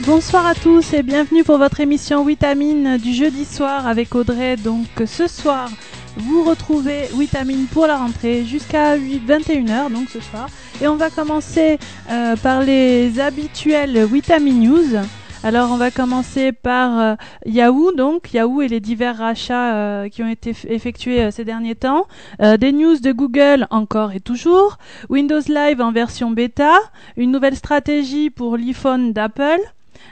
[0.00, 4.56] Bonsoir à tous et bienvenue pour votre émission Vitamine du jeudi soir avec Audrey.
[4.56, 5.70] Donc ce soir,
[6.16, 10.48] vous retrouvez Vitamine pour la rentrée jusqu'à 21h donc ce soir.
[10.80, 11.78] Et on va commencer
[12.10, 14.96] euh, par les habituels Vitamine News.
[15.44, 17.14] Alors on va commencer par euh,
[17.46, 21.74] Yahoo, donc Yahoo et les divers rachats euh, qui ont été effectués euh, ces derniers
[21.74, 22.06] temps.
[22.40, 24.78] des news de Google encore et toujours.
[25.08, 26.74] Windows Live en version bêta.
[27.16, 29.60] Une nouvelle stratégie pour l'iPhone d'Apple.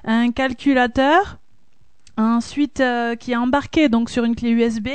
[0.04, 1.39] Un calculateur
[2.20, 4.88] Ensuite, euh, qui est embarqué donc sur une clé USB,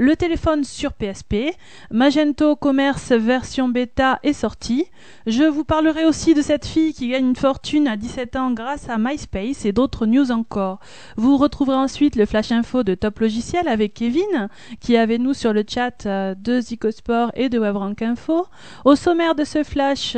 [0.00, 1.54] le téléphone sur PSP,
[1.92, 4.86] Magento Commerce version bêta est sorti.
[5.28, 8.88] Je vous parlerai aussi de cette fille qui gagne une fortune à 17 ans grâce
[8.88, 10.80] à MySpace et d'autres news encore.
[11.16, 14.48] Vous retrouverez ensuite le flash info de Top Logiciel avec Kevin,
[14.80, 18.46] qui est avec nous sur le chat euh, de Zicosport et de WebRank Info.
[18.84, 20.16] Au sommaire de ce flash,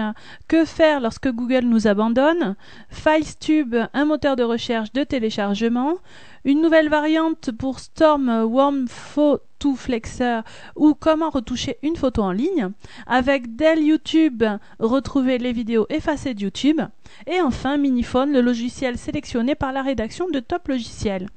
[0.49, 2.57] que faire lorsque Google nous abandonne?
[2.89, 5.97] FilesTube, un moteur de recherche de téléchargement
[6.45, 10.41] une nouvelle variante pour Storm Warm Photo Flexer
[10.77, 12.71] ou comment retoucher une photo en ligne.
[13.07, 14.45] Avec Dell YouTube,
[14.79, 16.81] retrouver les vidéos effacées de YouTube.
[17.27, 21.29] Et enfin Miniphone, le logiciel sélectionné par la rédaction de Top Logiciel.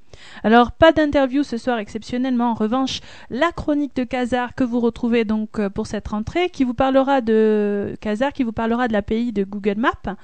[0.44, 2.52] Alors, pas d'interview ce soir exceptionnellement.
[2.52, 6.64] En revanche, la chronique de Kazar que vous retrouvez donc euh, pour cette rentrée, qui
[6.64, 10.16] vous parlera de Kazar, qui vous parlera de l'API de Google Maps.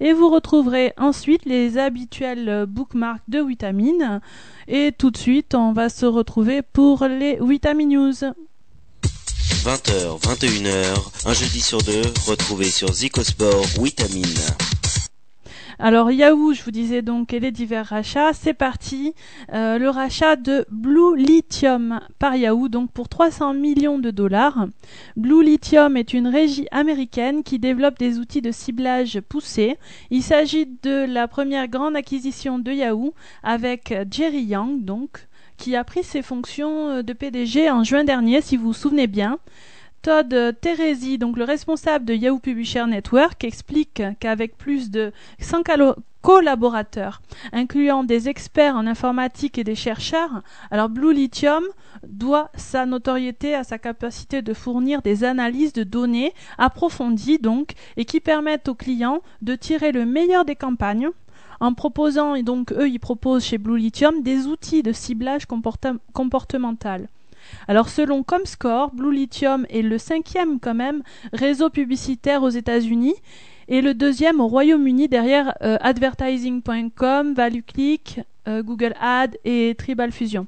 [0.00, 4.20] Et vous retrouverez ensuite les habituels euh, bookmarks de Vitamine.
[4.68, 8.32] Et tout de suite, on va se retrouver pour les Vitamine News.
[9.64, 14.24] 20h, 21h, un jeudi sur deux, retrouvez sur Zicosport Vitamine.
[15.84, 19.14] Alors Yahoo, je vous disais donc, et les divers rachats, c'est parti.
[19.52, 24.68] Euh, le rachat de Blue Lithium par Yahoo, donc pour 300 millions de dollars.
[25.16, 29.76] Blue Lithium est une régie américaine qui développe des outils de ciblage poussés.
[30.12, 35.82] Il s'agit de la première grande acquisition de Yahoo avec Jerry Yang, donc qui a
[35.82, 39.40] pris ses fonctions euh, de PDG en juin dernier, si vous vous souvenez bien.
[40.02, 45.62] Todd Teresi, donc le responsable de Yahoo Publisher Network, explique qu'avec plus de 100
[46.22, 50.42] collaborateurs, incluant des experts en informatique et des chercheurs,
[50.72, 51.62] alors Blue Lithium
[52.04, 58.04] doit sa notoriété à sa capacité de fournir des analyses de données approfondies donc et
[58.04, 61.10] qui permettent aux clients de tirer le meilleur des campagnes
[61.60, 65.46] en proposant, et donc eux ils proposent chez Blue Lithium des outils de ciblage
[66.12, 67.08] comportemental.
[67.68, 71.02] Alors selon Comscore, Blue Lithium est le cinquième quand même
[71.32, 73.14] réseau publicitaire aux États-Unis
[73.68, 80.46] et le deuxième au Royaume-Uni derrière euh, advertising.com, ValueClick, euh, Google Ads et Tribal Fusion.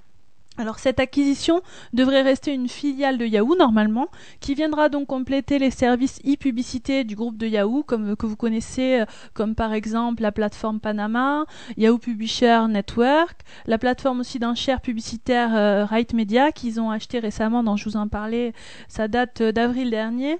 [0.56, 4.06] Alors cette acquisition devrait rester une filiale de Yahoo normalement,
[4.38, 9.00] qui viendra donc compléter les services e-publicité du groupe de Yahoo, comme que vous connaissez,
[9.00, 11.44] euh, comme par exemple la plateforme Panama,
[11.76, 17.76] Yahoo Publisher Network, la plateforme aussi d'enchères publicitaires euh, Media qu'ils ont acheté récemment, dont
[17.76, 18.53] je vous en parlais,
[18.87, 20.38] ça date euh, d'avril dernier.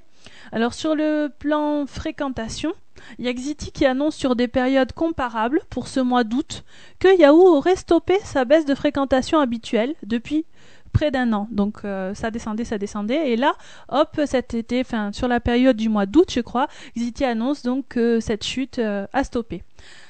[0.53, 2.73] Alors sur le plan fréquentation,
[3.19, 6.65] il qui annonce sur des périodes comparables pour ce mois d'août
[6.99, 10.47] que Yahoo aurait stoppé sa baisse de fréquentation habituelle depuis
[10.93, 11.49] près d'un an.
[11.51, 13.33] Donc euh, ça descendait, ça descendait.
[13.33, 13.55] Et là,
[13.89, 17.89] hop, cet été, enfin sur la période du mois d'août, je crois, Xiti annonce donc
[17.89, 19.63] que cette chute euh, a stoppé.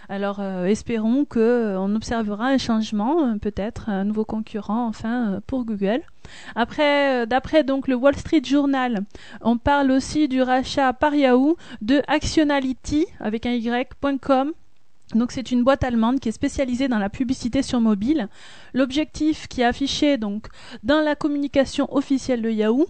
[0.08, 5.64] Alors euh, espérons qu'on euh, observera un changement, euh, peut-être un nouveau concurrent enfin pour
[5.64, 6.02] Google.
[6.54, 9.04] Après, d'après le Wall Street Journal,
[9.42, 14.52] on parle aussi du rachat par Yahoo de Actionality avec un y.com
[15.14, 18.28] donc c'est une boîte allemande qui est spécialisée dans la publicité sur mobile.
[18.72, 20.48] L'objectif qui est affiché donc
[20.82, 22.86] dans la communication officielle de Yahoo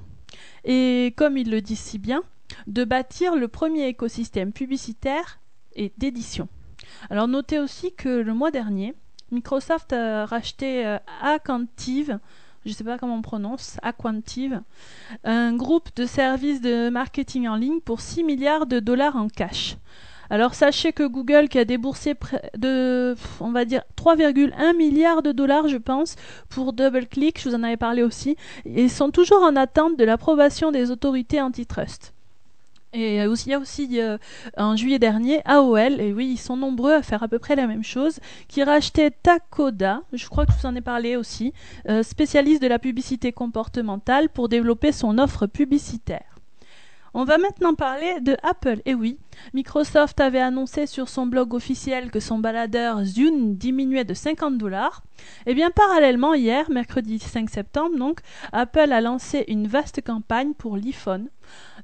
[0.64, 2.22] est, comme il le dit si bien,
[2.66, 5.40] de bâtir le premier écosystème publicitaire
[5.74, 6.48] et d'édition.
[7.10, 8.94] Alors notez aussi que le mois dernier,
[9.30, 12.18] Microsoft a racheté euh, Aquantive,
[12.64, 14.62] je ne sais pas comment on prononce, Aquantive,
[15.24, 19.76] un groupe de services de marketing en ligne pour 6 milliards de dollars en cash.
[20.30, 22.14] Alors sachez que Google qui a déboursé
[22.56, 26.16] de, on va dire 3,1 milliards de dollars, je pense,
[26.48, 30.72] pour DoubleClick, je vous en avais parlé aussi, ils sont toujours en attente de l'approbation
[30.72, 32.13] des autorités antitrust.
[32.94, 34.18] Et il y a aussi euh,
[34.56, 37.66] en juillet dernier AOL, et oui, ils sont nombreux à faire à peu près la
[37.66, 41.52] même chose, qui rachetait Takoda, je crois que je vous en ai parlé aussi,
[41.88, 46.34] euh, spécialiste de la publicité comportementale pour développer son offre publicitaire.
[47.16, 48.80] On va maintenant parler de Apple.
[48.86, 49.18] Et oui,
[49.54, 55.04] Microsoft avait annoncé sur son blog officiel que son baladeur Zune diminuait de 50 dollars.
[55.46, 58.18] Et eh bien parallèlement, hier, mercredi 5 septembre, donc,
[58.52, 61.28] Apple a lancé une vaste campagne pour l'iPhone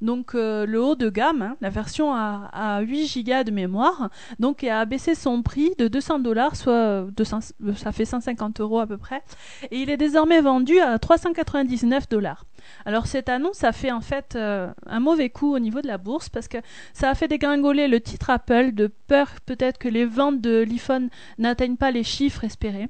[0.01, 4.11] donc euh, le haut de gamme, hein, la version à, à 8 Go de mémoire,
[4.39, 7.41] donc a baissé son prix de 200 dollars, soit 200,
[7.77, 9.23] ça fait 150 euros à peu près,
[9.71, 12.45] et il est désormais vendu à 399 dollars.
[12.85, 15.99] Alors cette annonce a fait en fait euh, un mauvais coup au niveau de la
[15.99, 16.59] bourse parce que
[16.93, 21.09] ça a fait dégringoler le titre Apple de peur peut-être que les ventes de l'iPhone
[21.39, 22.89] n'atteignent pas les chiffres espérés.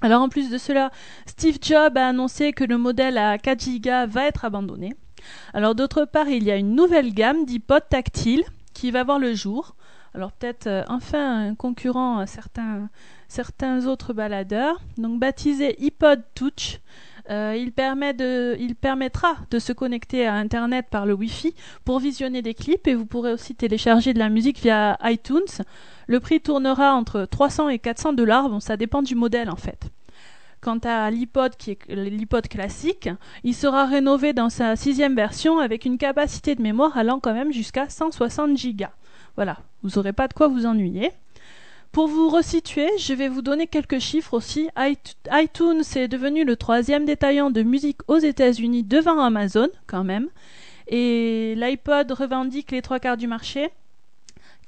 [0.00, 0.90] Alors en plus de cela,
[1.26, 4.94] Steve Jobs a annoncé que le modèle à 4 Go va être abandonné.
[5.54, 9.34] Alors d'autre part, il y a une nouvelle gamme d'iPod tactile qui va voir le
[9.34, 9.74] jour.
[10.14, 14.80] Alors peut-être euh, enfin un concurrent à certains, autres baladeurs.
[14.98, 16.80] Donc baptisé iPod Touch.
[17.30, 17.72] Euh, il,
[18.60, 21.54] il permettra de se connecter à Internet par le Wi-Fi
[21.84, 25.62] pour visionner des clips et vous pourrez aussi télécharger de la musique via iTunes.
[26.08, 29.92] Le prix tournera entre 300 et 400 dollars, bon ça dépend du modèle en fait.
[30.62, 33.08] Quant à l'iPod, qui est l'iPod classique,
[33.42, 37.52] il sera rénové dans sa sixième version avec une capacité de mémoire allant quand même
[37.52, 38.84] jusqu'à 160 Go.
[39.34, 41.10] Voilà, vous n'aurez pas de quoi vous ennuyer.
[41.90, 44.68] Pour vous resituer, je vais vous donner quelques chiffres aussi.
[44.78, 50.28] iTunes est devenu le troisième détaillant de musique aux États-Unis devant Amazon, quand même.
[50.86, 53.70] Et l'iPod revendique les trois quarts du marché.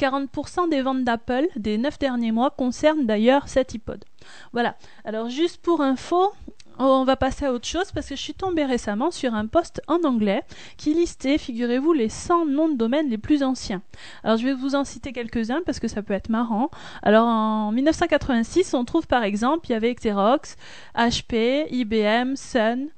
[0.01, 4.05] 40% des ventes d'Apple des neuf derniers mois concernent d'ailleurs cet iPod.
[4.53, 4.77] Voilà.
[5.05, 6.33] Alors juste pour info,
[6.79, 9.81] on va passer à autre chose parce que je suis tombée récemment sur un post
[9.87, 10.43] en anglais
[10.77, 13.83] qui listait, figurez-vous, les 100 noms de domaine les plus anciens.
[14.25, 16.71] Alors je vais vous en citer quelques-uns parce que ça peut être marrant.
[17.03, 20.57] Alors en 1986, on trouve par exemple, il y avait Xerox,
[20.97, 22.89] HP, IBM, Sun,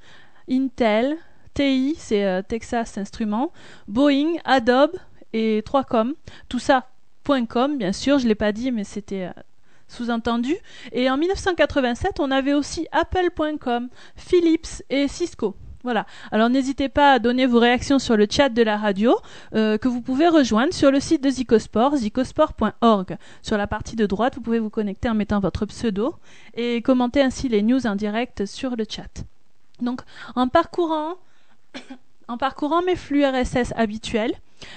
[0.50, 1.16] Intel,
[1.54, 3.52] TI, c'est euh, Texas Instruments,
[3.88, 4.96] Boeing, Adobe
[5.32, 6.14] et 3Com.
[6.48, 6.88] Tout ça,
[7.48, 9.42] .com, bien sûr, je l'ai pas dit, mais c'était euh,
[9.88, 10.56] sous-entendu.
[10.92, 15.56] Et en 1987, on avait aussi Apple.com, Philips et Cisco.
[15.86, 16.04] Voilà.
[16.32, 19.16] Alors n'hésitez pas à donner vos réactions sur le chat de la radio
[19.54, 23.16] euh, que vous pouvez rejoindre sur le site de Zicosport, zicosport.org.
[23.40, 26.16] Sur la partie de droite, vous pouvez vous connecter en mettant votre pseudo
[26.54, 29.22] et commenter ainsi les news en direct sur le chat.
[29.80, 30.00] Donc
[30.34, 31.18] en parcourant
[32.28, 34.34] en parcourant mes flux RSS habituels,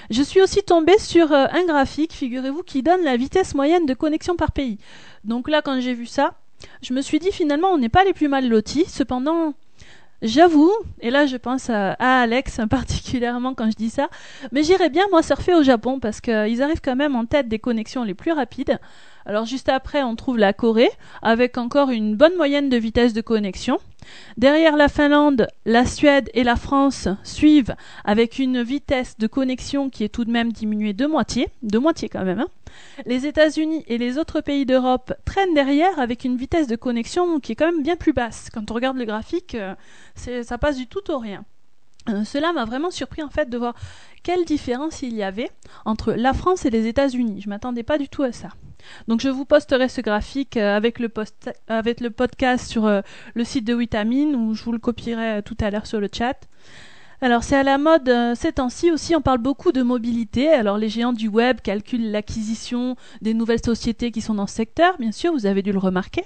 [0.10, 3.94] je suis aussi tombée sur euh, un graphique, figurez-vous, qui donne la vitesse moyenne de
[3.94, 4.78] connexion par pays.
[5.24, 6.34] Donc là, quand j'ai vu ça,
[6.82, 8.86] je me suis dit finalement, on n'est pas les plus mal lotis.
[8.86, 9.54] Cependant,
[10.22, 14.10] j'avoue, et là je pense à, Alex particulièrement quand je dis ça,
[14.52, 17.60] mais j'irais bien moi surfer au Japon parce qu'ils arrivent quand même en tête des
[17.60, 18.80] connexions les plus rapides.
[19.26, 20.90] Alors juste après, on trouve la Corée
[21.22, 23.80] avec encore une bonne moyenne de vitesse de connexion.
[24.38, 27.76] Derrière la Finlande, la Suède et la France suivent
[28.06, 32.10] avec une vitesse de connexion qui est tout de même diminuée de moitié, de moitié
[32.10, 32.40] quand même.
[32.40, 32.48] Hein.
[33.06, 37.52] Les États-Unis et les autres pays d'Europe traînent derrière avec une vitesse de connexion qui
[37.52, 38.50] est quand même bien plus basse.
[38.54, 39.76] Quand on regarde le graphique, euh,
[40.16, 41.44] ça passe du tout au rien.
[42.08, 43.76] Euh, cela m'a vraiment surpris en fait de voir
[44.24, 45.52] quelle différence il y avait
[45.86, 47.42] entre la France et les États-Unis.
[47.42, 48.50] Je m'attendais pas du tout à ça.
[49.08, 51.10] Donc je vous posterai ce graphique euh, avec le,
[52.10, 53.02] podcast sur euh,
[53.34, 56.48] le site de Vitamine ou je vous le copierai tout à l'heure sur le chat.
[57.22, 60.50] Alors c'est à la mode ces temps-ci aussi, on parle beaucoup de mobilité.
[60.50, 64.98] Alors les géants du web calculent l'acquisition des nouvelles sociétés qui sont dans ce secteur,
[65.00, 66.24] bien sûr, vous avez dû le remarquer.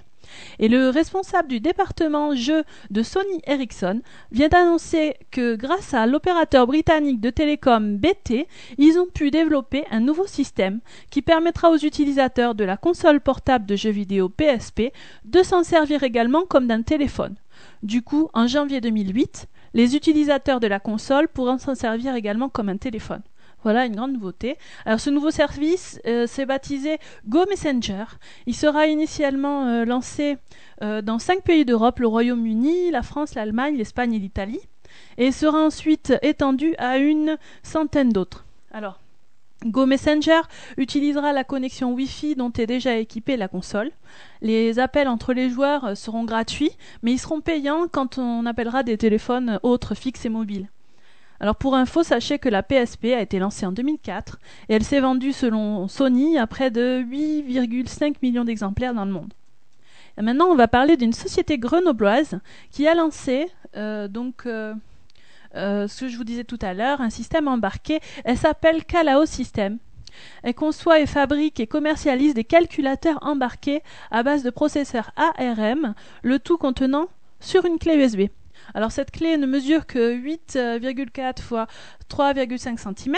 [0.60, 4.02] Et le responsable du département jeux de Sony Ericsson
[4.32, 8.48] vient d'annoncer que grâce à l'opérateur britannique de télécom BT,
[8.78, 13.66] ils ont pu développer un nouveau système qui permettra aux utilisateurs de la console portable
[13.66, 14.92] de jeux vidéo PSP
[15.26, 17.36] de s'en servir également comme d'un téléphone.
[17.82, 22.70] Du coup, en janvier 2008, les utilisateurs de la console pourront s'en servir également comme
[22.70, 23.22] un téléphone.
[23.64, 24.58] Voilà une grande nouveauté.
[24.86, 28.04] Alors ce nouveau service euh, s'est baptisé Go Messenger.
[28.46, 30.38] Il sera initialement euh, lancé
[30.82, 34.60] euh, dans cinq pays d'Europe, le Royaume-Uni, la France, l'Allemagne, l'Espagne et l'Italie,
[35.18, 38.46] et sera ensuite étendu à une centaine d'autres.
[38.72, 39.00] Alors,
[39.66, 40.42] Go Messenger
[40.76, 43.92] utilisera la connexion Wi-Fi dont est déjà équipée la console.
[44.42, 48.98] Les appels entre les joueurs seront gratuits, mais ils seront payants quand on appellera des
[48.98, 50.68] téléphones autres fixes et mobiles.
[51.40, 55.00] Alors pour info, sachez que la PSP a été lancée en 2004 et elle s'est
[55.00, 59.34] vendue selon Sony à près de 8,5 millions d'exemplaires dans le monde.
[60.22, 62.40] Maintenant, on va parler d'une société grenobloise
[62.72, 64.76] qui a lancé euh, donc euh,
[65.56, 68.00] euh, ce que je vous disais tout à l'heure, un système embarqué.
[68.24, 69.80] Elle s'appelle Calao System.
[70.44, 76.38] Elle conçoit et fabrique et commercialise des calculateurs embarqués à base de processeurs ARM, le
[76.38, 77.08] tout contenant
[77.40, 78.30] sur une clé USB.
[78.74, 81.54] Alors cette clé ne mesure que 8,4 x
[82.10, 83.16] 3,5 cm,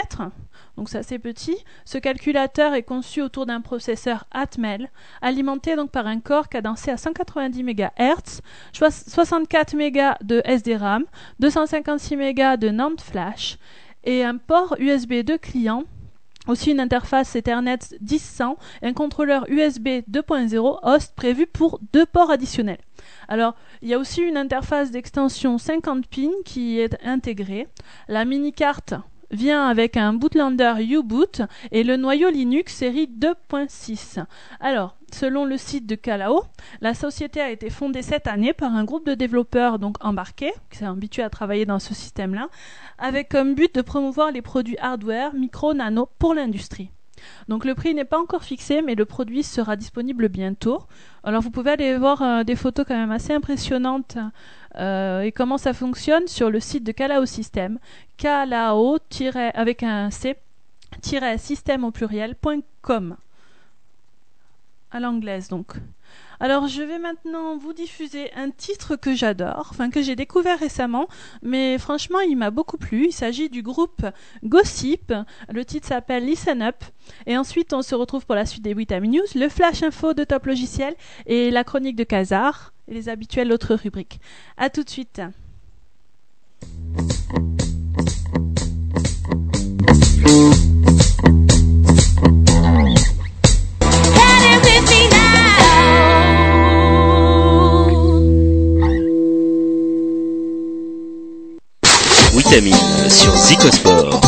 [0.76, 1.56] donc c'est assez petit.
[1.84, 6.96] Ce calculateur est conçu autour d'un processeur Atmel, alimenté donc par un corps cadencé à
[6.96, 8.40] 190 MHz,
[8.72, 11.04] 64 MB de SDRAM,
[11.40, 13.58] 256 MB de NAND flash
[14.04, 15.84] et un port USB 2 client
[16.46, 22.30] aussi une interface Ethernet 10.100 et un contrôleur USB 2.0 host prévu pour deux ports
[22.30, 22.78] additionnels.
[23.28, 27.68] Alors, il y a aussi une interface d'extension 50 pins qui est intégrée.
[28.08, 28.94] La mini-carte
[29.30, 31.42] vient avec un bootlander U-Boot
[31.72, 34.24] et le noyau Linux série 2.6.
[34.60, 36.44] Alors, selon le site de Calao,
[36.80, 40.78] la société a été fondée cette année par un groupe de développeurs donc embarqués, qui
[40.78, 42.48] sont habitués à travailler dans ce système-là,
[42.98, 46.90] avec comme but de promouvoir les produits hardware, micro, nano pour l'industrie.
[47.48, 50.82] Donc le prix n'est pas encore fixé, mais le produit sera disponible bientôt.
[51.24, 54.18] Alors vous pouvez aller voir euh, des photos quand même assez impressionnantes
[54.76, 57.78] euh, et comment ça fonctionne sur le site de Calao System,
[58.16, 58.98] calao
[59.54, 60.36] avec un c
[61.38, 63.16] système au pluriel.com
[64.90, 65.74] à l'anglaise donc.
[66.40, 71.08] Alors je vais maintenant vous diffuser un titre que j'adore, enfin que j'ai découvert récemment,
[71.42, 73.06] mais franchement il m'a beaucoup plu.
[73.06, 74.04] Il s'agit du groupe
[74.44, 75.12] Gossip.
[75.52, 76.84] Le titre s'appelle Listen Up.
[77.26, 80.24] Et ensuite on se retrouve pour la suite des Vitamin News, le flash info de
[80.24, 80.94] Top Logiciel
[81.26, 84.20] et la chronique de Kazar et les habituelles autres rubriques.
[84.56, 85.22] A tout de suite.
[102.56, 104.18] Sur Zicosport.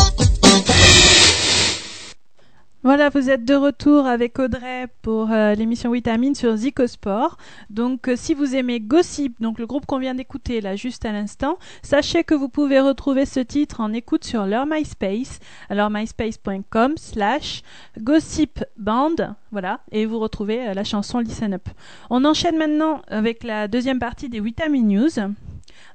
[2.83, 7.37] Voilà, vous êtes de retour avec Audrey pour euh, l'émission Vitamine sur Zicosport.
[7.71, 11.11] Donc, euh, si vous aimez Gossip, donc le groupe qu'on vient d'écouter là juste à
[11.11, 15.39] l'instant, sachez que vous pouvez retrouver ce titre en écoute sur leur MySpace.
[15.69, 17.63] Alors, myspace.com slash
[17.99, 19.35] gossipband.
[19.51, 21.67] Voilà, et vous retrouvez euh, la chanson Listen Up.
[22.11, 25.33] On enchaîne maintenant avec la deuxième partie des Vitamine News.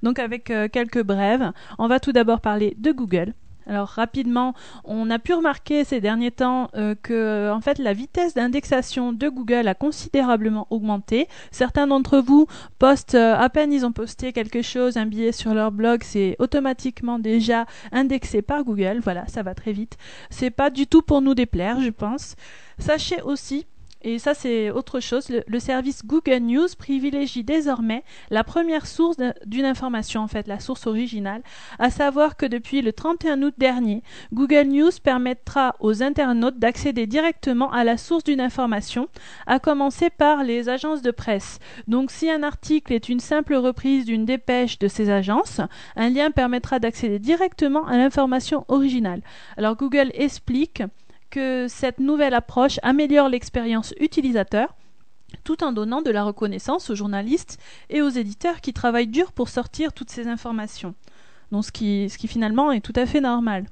[0.04, 3.32] Donc avec euh, quelques brèves, on va tout d'abord parler de Google.
[3.66, 4.52] Alors rapidement,
[4.84, 9.28] on a pu remarquer ces derniers temps euh, que en fait la vitesse d'indexation de
[9.30, 11.26] Google a considérablement augmenté.
[11.50, 12.46] Certains d'entre vous
[12.78, 16.36] postent euh, à peine ils ont posté quelque chose, un billet sur leur blog, c'est
[16.38, 19.00] automatiquement déjà indexé par Google.
[19.02, 19.96] Voilà, ça va très vite.
[20.28, 22.36] C'est pas du tout pour nous déplaire, je pense.
[22.78, 23.66] Sachez aussi
[24.04, 25.28] et ça, c'est autre chose.
[25.46, 30.86] Le, service Google News privilégie désormais la première source d'une information, en fait, la source
[30.86, 31.42] originale,
[31.78, 34.02] à savoir que depuis le 31 août dernier,
[34.34, 39.08] Google News permettra aux internautes d'accéder directement à la source d'une information,
[39.46, 41.58] à commencer par les agences de presse.
[41.88, 45.62] Donc, si un article est une simple reprise d'une dépêche de ces agences,
[45.96, 49.22] un lien permettra d'accéder directement à l'information originale.
[49.56, 50.82] Alors, Google explique
[51.68, 54.74] cette nouvelle approche améliore l'expérience utilisateur
[55.42, 57.58] tout en donnant de la reconnaissance aux journalistes
[57.90, 60.94] et aux éditeurs qui travaillent dur pour sortir toutes ces informations.
[61.52, 63.66] Ce qui finalement est tout à fait normal.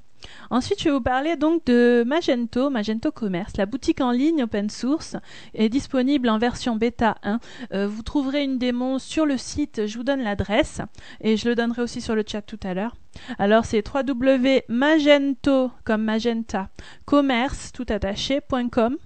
[0.50, 3.56] Ensuite, je vais vous parler donc de Magento, Magento Commerce.
[3.56, 5.16] La boutique en ligne open source
[5.54, 7.40] est disponible en version bêta 1.
[7.72, 10.80] Euh, vous trouverez une démo sur le site, je vous donne l'adresse
[11.20, 12.96] et je le donnerai aussi sur le chat tout à l'heure.
[13.38, 16.68] Alors c'est www.magento comme magenta
[17.04, 18.96] commerce tout attaché.com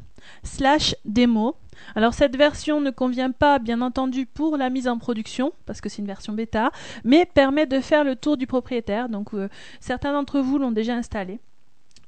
[0.42, 1.56] slash démo
[1.95, 5.88] alors cette version ne convient pas bien entendu pour la mise en production, parce que
[5.88, 6.71] c'est une version bêta,
[7.04, 9.09] mais permet de faire le tour du propriétaire.
[9.09, 9.49] Donc euh,
[9.80, 11.40] certains d'entre vous l'ont déjà installé.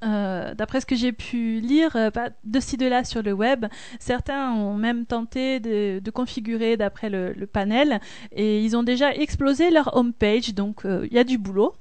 [0.04, 2.10] Euh, d'après ce que j'ai pu lire euh,
[2.44, 3.66] de ci de là sur le web,
[3.98, 9.96] certains ont même tenté de, configurer d'après le, panel et ils ont déjà explosé leur
[9.96, 11.74] home page, donc il y a du boulot.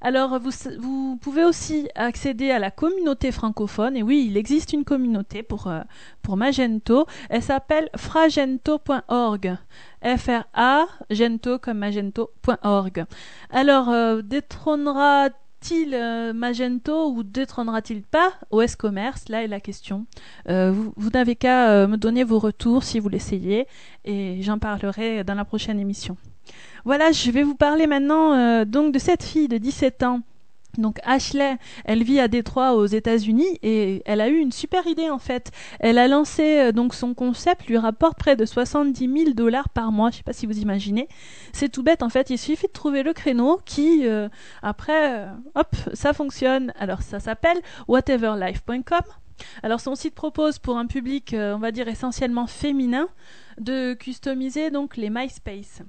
[0.00, 3.96] Alors, vous, pouvez aussi accéder à la communauté francophone.
[3.96, 5.80] Et oui, il existe une communauté pour, euh,
[6.28, 7.06] Magento.
[7.30, 9.56] Elle s'appelle fragento.org.
[10.04, 13.06] F-R-A, gento comme magento.org.
[13.50, 19.28] Alors, euh, détrônera-t-il euh, Magento ou détrônera-t-il pas OS Commerce?
[19.30, 20.06] Là est la question.
[20.46, 23.66] vous, vous n'avez qu'à me donner vos retours si vous l'essayez
[24.04, 26.16] et j'en parlerai dans la prochaine émission.
[26.86, 30.20] Voilà, je vais vous parler maintenant euh, donc de cette fille de 17 ans.
[30.78, 35.10] Donc Ashley, elle vit à Détroit aux États-Unis et elle a eu une super idée
[35.10, 35.50] en fait.
[35.80, 39.90] Elle a lancé euh, donc son concept lui rapporte près de 70 000 dollars par
[39.90, 40.10] mois.
[40.10, 41.08] Je sais pas si vous imaginez.
[41.52, 42.30] C'est tout bête en fait.
[42.30, 44.28] Il suffit de trouver le créneau qui euh,
[44.62, 45.26] après
[45.56, 46.72] hop ça fonctionne.
[46.78, 49.02] Alors ça s'appelle whateverlife.com.
[49.62, 53.08] Alors son site propose pour un public on va dire essentiellement féminin
[53.58, 55.82] de customiser donc les MySpace.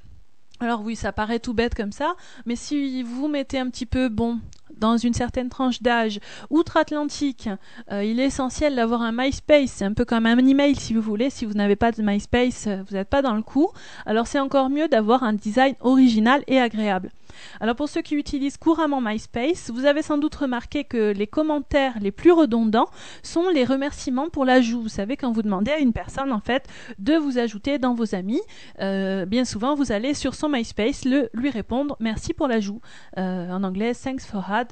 [0.60, 4.10] Alors oui, ça paraît tout bête comme ça, mais si vous mettez un petit peu,
[4.10, 4.40] bon,
[4.76, 7.50] dans une certaine tranche d'âge outre-Atlantique,
[7.92, 9.72] euh, il est essentiel d'avoir un MySpace.
[9.72, 11.30] C'est un peu comme un email si vous voulez.
[11.30, 13.70] Si vous n'avez pas de MySpace, euh, vous n'êtes pas dans le coup.
[14.06, 17.12] Alors c'est encore mieux d'avoir un design original et agréable.
[17.60, 21.94] Alors pour ceux qui utilisent couramment MySpace, vous avez sans doute remarqué que les commentaires
[22.02, 22.90] les plus redondants
[23.24, 24.82] sont les remerciements pour l'ajout.
[24.82, 26.68] Vous savez, quand vous demandez à une personne en fait
[27.00, 28.42] de vous ajouter dans vos amis,
[28.82, 32.82] euh, bien souvent vous allez sur son MySpace le, lui répondre merci pour l'ajout.
[33.18, 34.68] Euh, en anglais, thanks for add.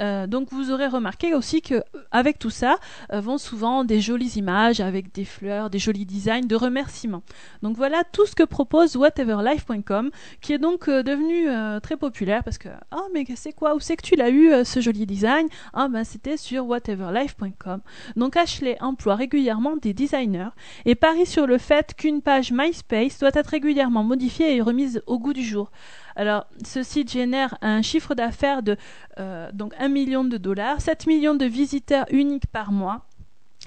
[0.00, 2.76] Euh, donc vous aurez remarqué aussi que avec tout ça
[3.12, 7.22] vont souvent des jolies images avec des fleurs, des jolis designs de remerciements.
[7.62, 10.10] Donc voilà tout ce que propose whateverlife.com
[10.40, 11.48] qui est donc devenu
[11.80, 12.07] très populaire
[12.44, 13.74] parce que ah mais c'est quoi?
[13.74, 15.48] Où c'est que tu l'as eu ce joli design?
[15.72, 17.80] Ah ben c'était sur whateverlife.com
[18.16, 20.50] donc Ashley emploie régulièrement des designers
[20.84, 25.18] et parie sur le fait qu'une page MySpace doit être régulièrement modifiée et remise au
[25.18, 25.70] goût du jour.
[26.16, 28.76] Alors, ce site génère un chiffre d'affaires de
[29.18, 33.06] euh, donc 1 million de dollars, 7 millions de visiteurs uniques par mois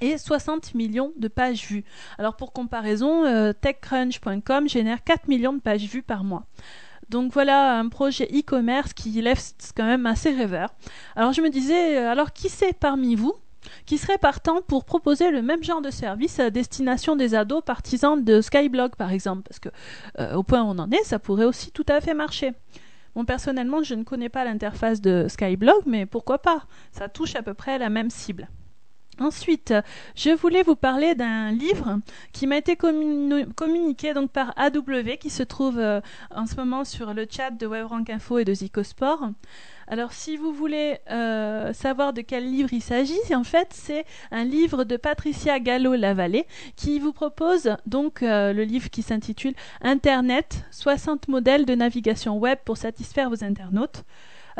[0.01, 1.85] et 60 millions de pages vues.
[2.17, 6.45] Alors pour comparaison, euh, TechCrunch.com génère 4 millions de pages vues par mois.
[7.11, 9.37] Donc voilà un projet e-commerce qui lève
[9.75, 10.69] quand même assez rêveur.
[11.17, 13.33] Alors je me disais, euh, alors qui c'est parmi vous
[13.85, 18.23] qui serait partant pour proposer le même genre de service à destination des ados partisans
[18.23, 19.41] de Skyblog par exemple?
[19.43, 19.69] Parce que
[20.19, 22.53] euh, au point où on en est, ça pourrait aussi tout à fait marcher.
[23.13, 26.63] Bon, personnellement, je ne connais pas l'interface de Skyblog, mais pourquoi pas?
[26.93, 28.47] Ça touche à peu près la même cible.
[29.21, 29.71] Ensuite,
[30.15, 31.99] je voulais vous parler d'un livre
[32.33, 36.01] qui m'a été communiqué donc par AW qui se trouve euh,
[36.33, 39.29] en ce moment sur le chat de WebRank Info et de Zicosport.
[39.87, 44.43] Alors, si vous voulez euh, savoir de quel livre il s'agit, en fait, c'est un
[44.43, 51.27] livre de Patricia Gallo-Lavallée qui vous propose donc euh, le livre qui s'intitule Internet 60
[51.27, 54.03] modèles de navigation web pour satisfaire vos internautes.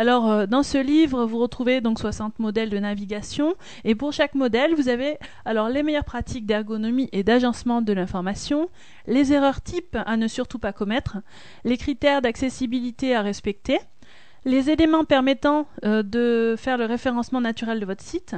[0.02, 3.54] Alors, euh, dans ce livre, vous retrouvez donc 60 modèles de navigation.
[3.84, 8.72] Et pour chaque modèle, vous avez alors les meilleures pratiques d'ergonomie et d'agencement de l'information,
[9.06, 11.18] les erreurs types à ne surtout pas commettre,
[11.66, 13.78] les critères d'accessibilité à respecter,
[14.44, 18.36] les éléments permettant euh, de faire le référencement naturel de votre site,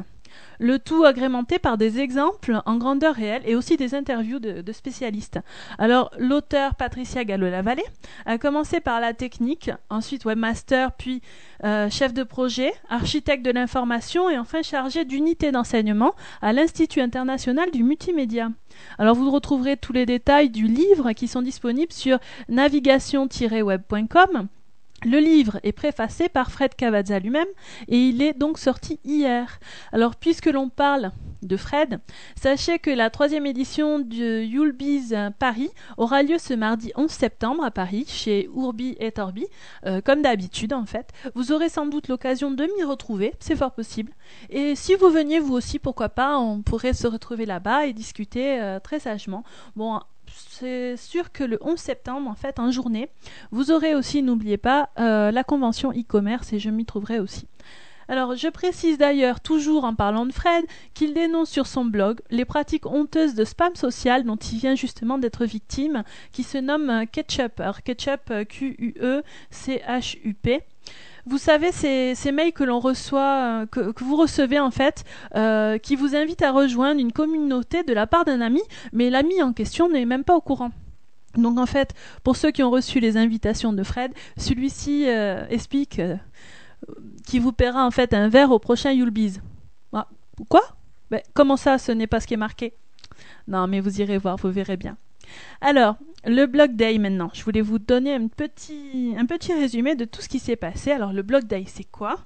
[0.59, 5.39] le tout agrémenté par des exemples en grandeur réelle et aussi des interviews de, spécialistes.
[5.77, 7.83] Alors, l'auteur Patricia Gallo-Lavallée
[8.25, 11.21] a commencé par la technique, ensuite webmaster, puis
[11.63, 17.71] euh, chef de projet, architecte de l'information et enfin chargé d'unité d'enseignement à l'Institut international
[17.71, 18.49] du multimédia.
[18.97, 22.19] Alors vous retrouverez tous les détails du livre qui sont disponibles sur
[22.49, 24.47] navigation-web.com
[25.05, 27.47] le livre est préfacé par Fred Cavazza lui-même
[27.87, 29.59] et il est donc sorti hier.
[29.91, 31.11] Alors puisque l'on parle
[31.41, 31.99] de Fred,
[32.41, 37.71] sachez que la troisième édition de Yulbiz Paris aura lieu ce mardi 11 septembre à
[37.71, 39.45] Paris chez Urbi et Torbi,
[39.85, 41.09] euh, comme d'habitude en fait.
[41.35, 44.13] Vous aurez sans doute l'occasion de m'y retrouver, c'est fort possible.
[44.49, 48.61] Et si vous veniez vous aussi, pourquoi pas, on pourrait se retrouver là-bas et discuter
[48.61, 49.43] euh, très sagement.
[49.75, 49.99] Bon,
[50.49, 53.09] c'est sûr que le 11 septembre, en fait, en journée,
[53.51, 57.47] vous aurez aussi, n'oubliez pas, euh, la convention e-commerce et je m'y trouverai aussi.
[58.07, 62.43] Alors, je précise d'ailleurs, toujours en parlant de Fred, qu'il dénonce sur son blog les
[62.45, 67.61] pratiques honteuses de spam social dont il vient justement d'être victime, qui se nomme Ketchup.
[67.85, 69.23] Ketchup, Q-U-E-C-H-U-P.
[71.25, 75.05] Vous savez, ces, mails que l'on reçoit, euh, que, vous recevez en fait,
[75.35, 79.41] euh, qui vous invitent à rejoindre une communauté de la part d'un ami, mais l'ami
[79.41, 80.71] en question n'est même pas au courant.
[81.35, 86.01] Donc en fait, pour ceux qui ont reçu les invitations de Fred, celui-ci euh, explique
[87.25, 89.41] qu'il vous paiera en fait un verre au prochain Yulbiz.
[89.93, 90.07] Ah,
[90.49, 90.63] quoi?
[91.09, 92.73] Ben, Comment ça, ce n'est pas ce qui est marqué?
[93.47, 94.97] Non, mais vous irez voir, vous verrez bien.
[95.61, 97.29] Alors, le Blog Day maintenant.
[97.33, 100.91] Je voulais vous donner un petit, un petit résumé de tout ce qui s'est passé.
[100.91, 102.19] Alors, le Blog Day, c'est quoi?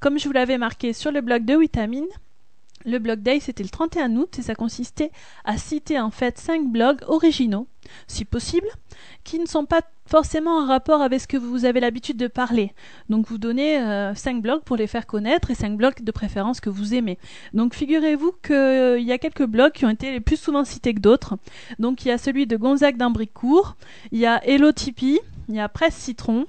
[0.00, 2.06] Comme je vous l'avais marqué sur le blog de Vitamine,
[2.84, 5.10] le blog day, c'était le 31 août et ça consistait
[5.44, 7.66] à citer en fait cinq blogs originaux,
[8.06, 8.68] si possible,
[9.24, 12.72] qui ne sont pas forcément en rapport avec ce que vous avez l'habitude de parler.
[13.08, 16.60] Donc vous donnez euh, cinq blogs pour les faire connaître et cinq blogs de préférence
[16.60, 17.18] que vous aimez.
[17.52, 20.94] Donc figurez-vous qu'il euh, y a quelques blogs qui ont été les plus souvent cités
[20.94, 21.36] que d'autres.
[21.78, 23.76] Donc il y a celui de Gonzague d'Ambricourt,
[24.12, 26.46] il y a Hello Tipeee, il y a Presse Citron,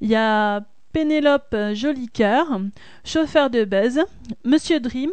[0.00, 2.60] il y a Pénélope Jolicoeur,
[3.04, 4.00] Chauffeur de Buzz,
[4.44, 5.12] Monsieur Dream,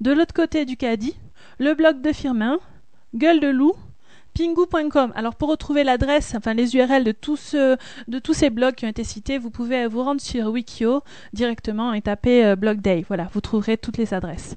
[0.00, 1.16] de l'autre côté du caddie,
[1.58, 2.58] le blog de Firmin,
[3.14, 3.72] Gueule de loup,
[4.38, 5.12] Pingu.com.
[5.16, 7.56] Alors pour retrouver l'adresse, enfin les URL de tous,
[8.32, 12.44] ces blogs qui ont été cités, vous pouvez vous rendre sur Wikio directement et taper
[12.44, 13.04] euh, Blog Day.
[13.08, 14.54] Voilà, vous trouverez toutes les adresses.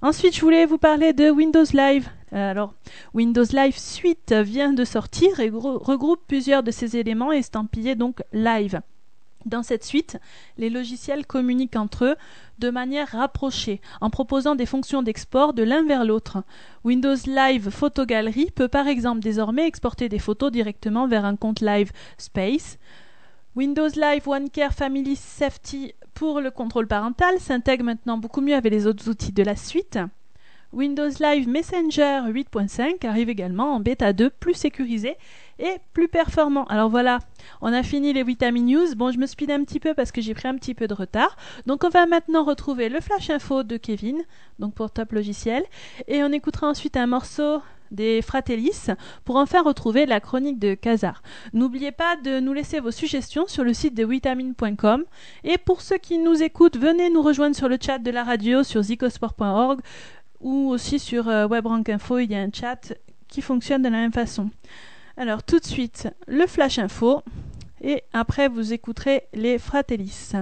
[0.00, 2.08] Ensuite, je voulais vous parler de Windows Live.
[2.34, 2.74] Euh, alors,
[3.14, 8.80] Windows Live Suite vient de sortir et regroupe plusieurs de ces éléments estampillés donc Live.
[9.46, 10.18] Dans cette suite,
[10.58, 12.16] les logiciels communiquent entre eux
[12.58, 16.42] de manière rapprochée, en proposant des fonctions d'export de l'un vers l'autre.
[16.82, 21.60] Windows Live Photo Gallery peut par exemple désormais exporter des photos directement vers un compte
[21.60, 22.76] Live Space.
[23.54, 28.88] Windows Live OneCare Family Safety pour le contrôle parental s'intègre maintenant beaucoup mieux avec les
[28.88, 30.00] autres outils de la suite.
[30.72, 35.16] Windows Live Messenger 8.5 arrive également en bêta 2 plus sécurisé
[35.58, 36.64] et plus performant.
[36.64, 37.18] Alors voilà,
[37.60, 38.94] on a fini les Vitamin News.
[38.96, 40.94] Bon, je me speed un petit peu parce que j'ai pris un petit peu de
[40.94, 41.36] retard.
[41.66, 44.22] Donc on va maintenant retrouver le Flash Info de Kevin,
[44.58, 45.64] donc pour Top Logiciel.
[46.08, 48.88] Et on écoutera ensuite un morceau des Fratellis
[49.24, 51.22] pour enfin retrouver la chronique de Kazar.
[51.52, 55.04] N'oubliez pas de nous laisser vos suggestions sur le site de vitamine.com
[55.44, 58.62] et pour ceux qui nous écoutent, venez nous rejoindre sur le chat de la radio
[58.62, 59.80] sur zicosport.org
[60.40, 62.92] ou aussi sur euh, WebRank Info, il y a un chat
[63.28, 64.50] qui fonctionne de la même façon.
[65.18, 67.22] Alors tout de suite, le flash info
[67.82, 70.32] et après vous écouterez les Fratellis.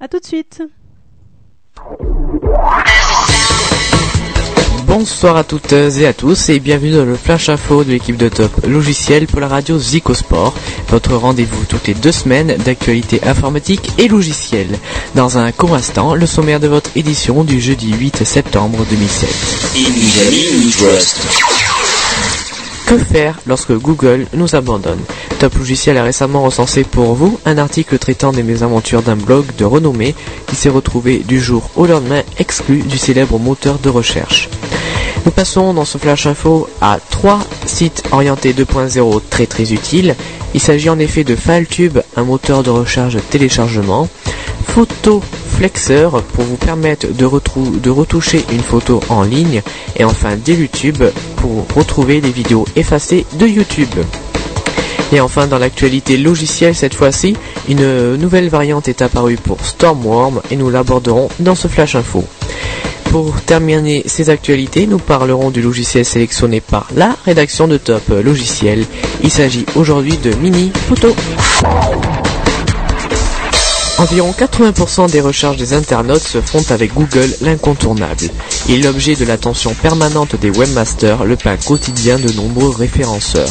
[0.00, 0.64] A tout de suite.
[4.86, 8.28] Bonsoir à toutes et à tous et bienvenue dans le Flash Info de l'équipe de
[8.28, 10.54] Top Logiciel pour la radio Zico Sport,
[10.88, 14.78] votre rendez-vous toutes les deux semaines d'actualité informatique et logicielle.
[15.14, 19.28] Dans un court instant, le sommaire de votre édition du jeudi 8 septembre 2007.
[22.86, 25.00] Que faire lorsque Google nous abandonne?
[25.40, 29.64] Top Logiciel a récemment recensé pour vous un article traitant des mésaventures d'un blog de
[29.64, 30.14] renommée
[30.46, 34.48] qui s'est retrouvé du jour au lendemain exclu du célèbre moteur de recherche.
[35.26, 40.14] Nous passons dans ce flash info à trois sites orientés 2.0 très très utiles.
[40.54, 44.08] Il s'agit en effet de FileTube, un moteur de recherche téléchargement,
[44.68, 47.24] Photo Flexeur pour vous permettre de,
[47.90, 49.62] retoucher une photo en ligne
[49.96, 51.02] et enfin YouTube
[51.38, 53.88] pour retrouver les vidéos effacées de YouTube.
[55.12, 57.36] Et enfin, dans l'actualité logicielle cette fois-ci,
[57.68, 62.24] une nouvelle variante est apparue pour Stormworm et nous l'aborderons dans ce flash info.
[63.10, 68.84] Pour terminer ces actualités, nous parlerons du logiciel sélectionné par la rédaction de Top Logiciel.
[69.22, 71.14] Il s'agit aujourd'hui de Mini Photo.
[73.98, 78.28] Environ 80% des recherches des internautes se font avec Google l'incontournable.
[78.68, 83.48] Il est l'objet de l'attention permanente des webmasters, le pain quotidien de nombreux référenceurs.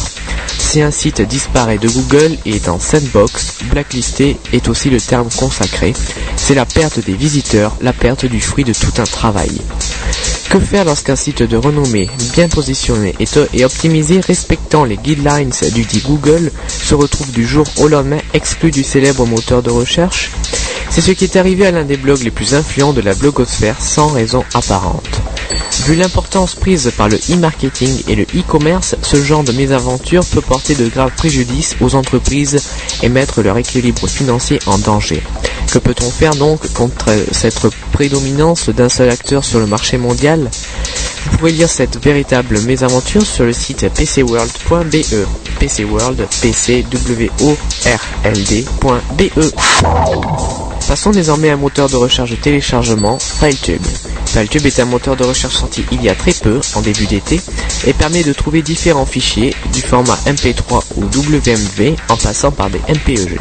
[0.60, 5.30] Si un site disparaît de Google et est en sandbox, blacklisté est aussi le terme
[5.36, 5.94] consacré,
[6.36, 9.62] c'est la perte des visiteurs, la perte du fruit de tout un travail.
[10.50, 16.02] Que faire lorsqu'un site de renommée, bien positionné et, optimisé respectant les guidelines du dit
[16.06, 20.32] Google se retrouve du jour au lendemain exclu du célèbre moteur de recherche?
[20.90, 23.82] C'est ce qui est arrivé à l'un des blogs les plus influents de la blogosphère
[23.82, 25.10] sans raison apparente.
[25.86, 30.74] Vu l'importance prise par le e-marketing et le e-commerce, ce genre de mésaventure peut porter
[30.76, 32.64] de graves préjudices aux entreprises
[33.04, 35.22] et mettre leur équilibre financier en danger.
[35.72, 37.60] Que peut-on faire donc contre cette
[37.92, 40.50] prédominance d'un seul acteur sur le marché mondial?
[41.32, 44.96] Vous pouvez lire cette véritable mésaventure sur le site pcworld.be
[45.60, 47.32] pcworld pcworld.be
[50.88, 53.82] Passons désormais à un moteur de recherche de téléchargement, FileTube.
[54.28, 57.42] FileTube est un moteur de recherche sorti il y a très peu, en début d'été,
[57.88, 62.80] et permet de trouver différents fichiers du format MP3 ou WMV en passant par des
[62.88, 63.40] MPEG.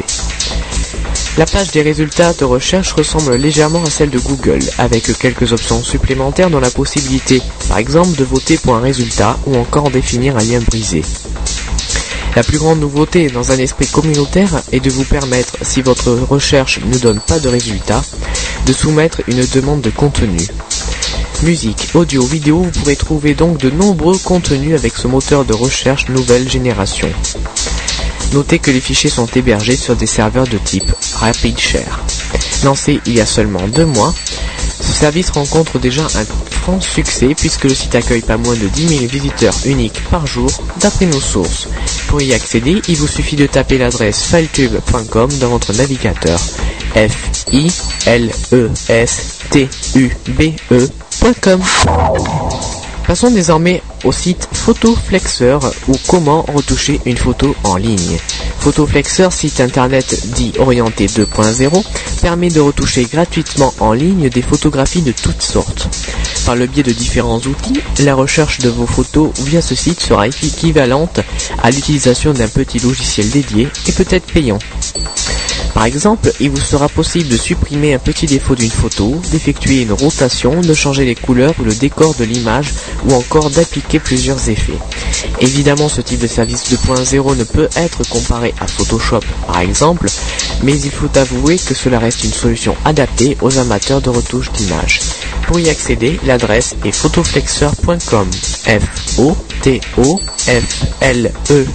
[1.37, 5.83] La page des résultats de recherche ressemble légèrement à celle de Google, avec quelques options
[5.83, 10.43] supplémentaires dont la possibilité, par exemple, de voter pour un résultat ou encore définir un
[10.43, 11.01] lien brisé.
[12.37, 16.79] La plus grande nouveauté dans un esprit communautaire est de vous permettre, si votre recherche
[16.85, 18.01] ne donne pas de résultat,
[18.65, 20.39] de soumettre une demande de contenu.
[21.43, 26.07] Musique, audio, vidéo, vous pourrez trouver donc de nombreux contenus avec ce moteur de recherche
[26.07, 27.09] nouvelle génération.
[28.33, 32.03] Notez que les fichiers sont hébergés sur des serveurs de type RapidShare.
[32.63, 34.13] Lancé il y a seulement deux mois,
[34.81, 38.87] ce service rencontre déjà un franc succès puisque le site accueille pas moins de 10
[38.87, 41.67] 000 visiteurs uniques par jour d'après nos sources.
[42.07, 46.39] Pour y accéder, il vous suffit de taper l'adresse filetube.com dans votre navigateur
[46.95, 47.71] f i
[48.05, 51.61] l e s t u b e.com.
[53.07, 58.17] Passons désormais au site PhotoFlexeur ou comment retoucher une photo en ligne.
[58.59, 61.83] PhotoFlexeur, site internet dit orienté 2.0,
[62.21, 65.87] permet de retoucher gratuitement en ligne des photographies de toutes sortes.
[66.45, 70.27] Par le biais de différents outils, la recherche de vos photos via ce site sera
[70.27, 71.19] équivalente
[71.61, 74.59] à l'utilisation d'un petit logiciel dédié et peut-être payant.
[75.75, 79.91] Par exemple, il vous sera possible de supprimer un petit défaut d'une photo, d'effectuer une
[79.91, 84.79] rotation, de changer les couleurs ou le décor de l'image ou encore d'appliquer plusieurs effets.
[85.39, 90.07] Évidemment, ce type de service 2.0 ne peut être comparé à Photoshop par exemple,
[90.63, 95.01] mais il faut avouer que cela reste une solution adaptée aux amateurs de retouche d'images.
[95.47, 98.31] Pour y accéder, l'adresse est photoflexer.com.
[98.31, 101.65] F O T O F L E.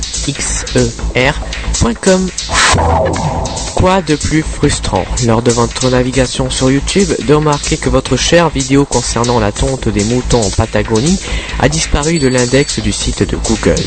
[3.75, 8.51] Quoi de plus frustrant lors de votre navigation sur YouTube de remarquer que votre chère
[8.51, 11.19] vidéo concernant la tonte des moutons en Patagonie
[11.61, 13.83] a disparu de l'index du site de Google.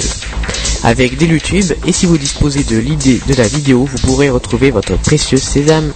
[0.84, 4.72] Avec des YouTube, et si vous disposez de l'idée de la vidéo, vous pourrez retrouver
[4.72, 5.94] votre précieux sésame.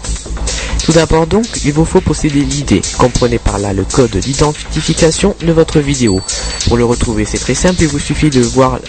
[0.88, 2.82] Tout d'abord donc, il vous faut posséder l'idée.
[2.98, 6.22] Comprenez par là le code d'identification de votre vidéo.
[6.66, 8.80] Pour le retrouver, c'est très simple, il vous suffit de voir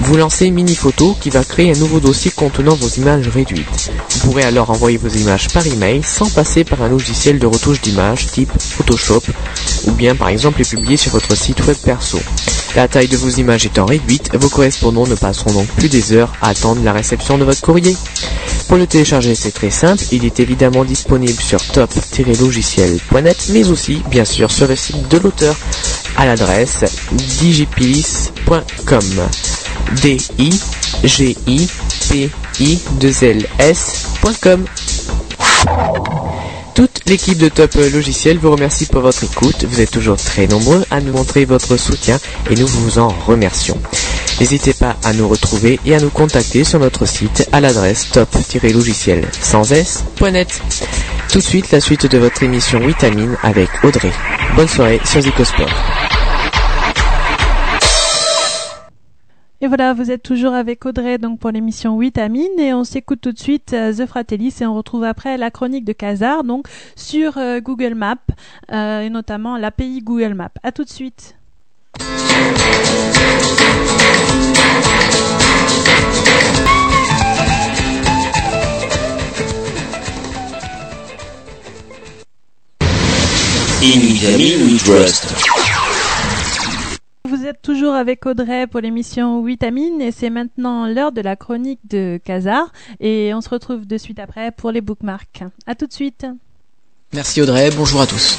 [0.00, 3.90] vous lancez Miniphoto qui va créer un nouveau dossier contenant vos images réduites.
[4.10, 7.80] Vous pourrez alors envoyer vos images par email sans passer par un logiciel de retouche
[7.80, 9.22] d'images type Photoshop
[9.86, 12.18] ou bien par exemple les publier sur votre site web perso.
[12.76, 16.32] La taille de vos images étant réduite, vos correspondants ne passeront donc plus des heures
[16.42, 17.96] à attendre la réception de votre courrier.
[18.66, 24.24] Pour le télécharger, c'est très simple, il est évidemment disponible sur top-logiciel.net, mais aussi, bien
[24.24, 25.54] sûr, sur le site de l'auteur
[26.16, 29.04] à l'adresse digipilis.com.
[30.02, 30.50] d i
[31.04, 31.68] g i
[32.08, 34.64] p i 2 l s.com.
[36.74, 39.64] Toute l'équipe de Top Logiciel vous remercie pour votre écoute.
[39.64, 42.18] Vous êtes toujours très nombreux à nous montrer votre soutien
[42.50, 43.78] et nous vous en remercions.
[44.40, 49.28] N'hésitez pas à nous retrouver et à nous contacter sur notre site à l'adresse top-logiciel
[49.40, 50.62] sans s.net.
[51.30, 54.10] Tout de suite, la suite de votre émission Vitamine avec Audrey.
[54.56, 55.70] Bonne soirée sur Zicosport.
[59.64, 63.32] Et voilà, vous êtes toujours avec Audrey donc pour l'émission Vitamine et on s'écoute tout
[63.32, 67.38] de suite euh, The Fratellis et on retrouve après la chronique de Kazar donc sur
[67.38, 68.18] euh, Google Maps
[68.72, 70.50] euh, et notamment l'API Google Maps.
[70.62, 71.34] À tout de suite.
[87.44, 91.80] Vous êtes toujours avec Audrey pour l'émission Vitamine et c'est maintenant l'heure de la chronique
[91.90, 95.44] de Kazar et on se retrouve de suite après pour les bookmarks.
[95.66, 96.26] À tout de suite.
[97.12, 98.38] Merci Audrey, bonjour à tous.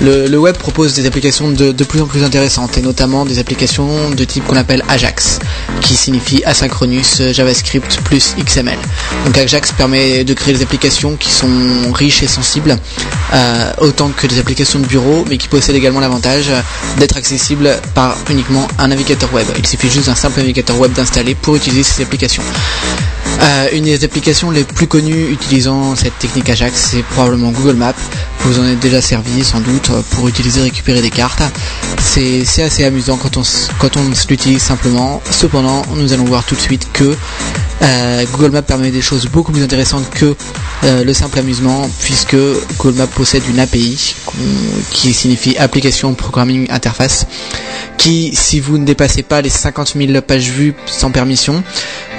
[0.00, 4.24] Le, web propose des applications de, plus en plus intéressantes et notamment des applications de
[4.24, 5.38] type qu'on appelle Ajax,
[5.80, 8.78] qui signifie Asynchronous JavaScript plus XML.
[9.24, 12.76] Donc Ajax permet de créer des applications qui sont riches et sensibles,
[13.32, 16.50] euh, autant que des applications de bureau, mais qui possèdent également l'avantage
[16.98, 19.46] d'être accessibles par uniquement un navigateur web.
[19.58, 22.42] Il suffit juste d'un simple navigateur web d'installer pour utiliser ces applications.
[23.40, 27.94] Euh, une des applications les plus connues utilisant cette technique Ajax, c'est probablement Google Maps.
[28.40, 31.42] Vous en êtes déjà servi sans doute pour utiliser récupérer des cartes.
[31.98, 33.42] C'est assez amusant quand on,
[33.78, 35.22] quand on l'utilise simplement.
[35.30, 37.16] Cependant, nous allons voir tout de suite que
[37.82, 40.34] euh, Google Maps permet des choses beaucoup plus intéressantes que
[40.84, 42.36] euh, le simple amusement puisque
[42.78, 44.14] Google Maps possède une API
[44.90, 47.26] qui signifie Application Programming Interface
[47.98, 51.62] qui si vous ne dépassez pas les 50 000 pages vues sans permission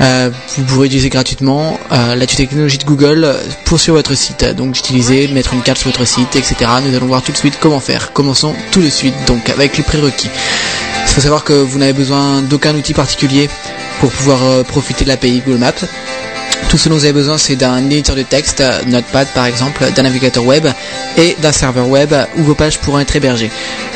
[0.02, 5.28] euh, vous pourrez utiliser gratuitement la technologie de Google pour sur votre site donc d'utiliser
[5.30, 6.56] mettre une carte sur votre site etc
[6.88, 8.14] nous allons voir tout de suite comment faire.
[8.14, 10.30] Commençons tout de suite donc avec les prérequis.
[11.04, 13.50] Il faut savoir que vous n'avez besoin d'aucun outil particulier
[14.00, 15.86] pour pouvoir profiter de l'API Google Maps
[16.70, 19.86] Tout ce dont vous avez besoin, c'est d'un éditeur de texte, euh, Notepad par exemple,
[19.96, 20.68] d'un navigateur web
[21.18, 23.50] et d'un serveur web où vos pages pourront être hébergées.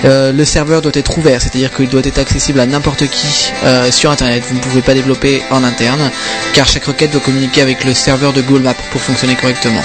[0.06, 3.92] Euh, le serveur doit être ouvert, c'est-à-dire qu'il doit être accessible à n'importe qui euh,
[3.92, 4.44] sur Internet.
[4.48, 6.10] Vous ne pouvez pas développer en interne,
[6.54, 9.84] car chaque requête doit communiquer avec le serveur de Google Maps pour fonctionner correctement.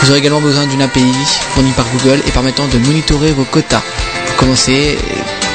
[0.00, 1.02] Vous aurez également besoin d'une API
[1.54, 3.82] fournie par Google et permettant de monitorer vos quotas.
[4.26, 4.96] Pour commencer,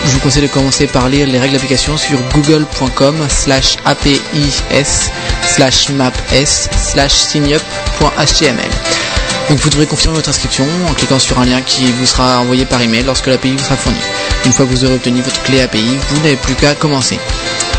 [0.06, 4.22] je vous conseille de commencer par lire les règles d'application sur google.com slash apis
[5.44, 6.12] slash maps
[6.78, 8.70] slash signup.html.
[9.50, 12.82] Vous devrez confirmer votre inscription en cliquant sur un lien qui vous sera envoyé par
[12.82, 13.98] email lorsque l'API vous sera fournie.
[14.46, 17.20] Une fois que vous aurez obtenu votre clé API, vous n'avez plus qu'à commencer.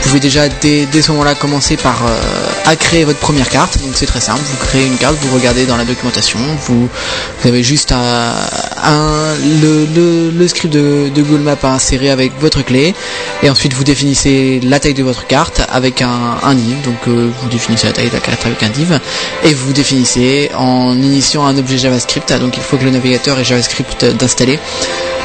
[0.03, 2.17] Vous pouvez déjà dès, dès ce moment-là commencer par euh,
[2.65, 3.79] à créer votre première carte.
[3.81, 6.89] Donc c'est très simple, vous créez une carte, vous regardez dans la documentation, vous,
[7.41, 8.33] vous avez juste un,
[8.85, 12.95] un- le, le- le script de, de Google Maps à insérer avec votre clé
[13.43, 16.81] et ensuite vous définissez la taille de votre carte avec un, div.
[16.83, 19.01] Donc euh, vous définissez la taille de la carte avec un div
[19.45, 22.33] et vous définissez en initiant un objet JavaScript.
[22.35, 24.59] Donc il faut que le navigateur ait JavaScript d'installer.